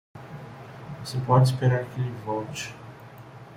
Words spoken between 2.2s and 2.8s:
volte.